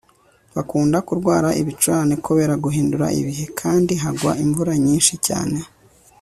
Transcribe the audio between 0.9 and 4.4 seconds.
kurwara ibicurane kubera guhindura ibihe, kandi hagwa